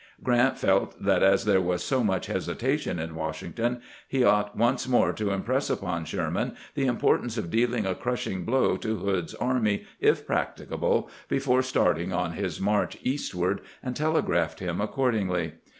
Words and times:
Grant 0.23 0.57
felt 0.57 0.99
that 1.03 1.21
as 1.21 1.45
there 1.45 1.61
was 1.61 1.83
so 1.83 2.03
much 2.03 2.25
hesitation 2.25 2.97
in 2.97 3.13
"Washington, 3.13 3.81
he 4.07 4.23
ought 4.23 4.57
once 4.57 4.87
more 4.87 5.13
to 5.13 5.29
impress 5.29 5.69
upon 5.69 6.05
Sher 6.05 6.31
man 6.31 6.55
the 6.73 6.87
importance 6.87 7.37
of 7.37 7.51
dealing 7.51 7.85
a 7.85 7.93
crushing 7.93 8.43
blow 8.43 8.77
to 8.77 8.97
Hood's 8.97 9.35
army, 9.35 9.85
if 9.99 10.25
practicable, 10.25 11.07
before 11.29 11.61
starting 11.61 12.11
on 12.11 12.31
his 12.31 12.59
march 12.59 12.97
east 13.03 13.35
ward, 13.35 13.61
and 13.83 13.95
telegraphed 13.95 14.59
him 14.59 14.81
accordingly. 14.81 15.51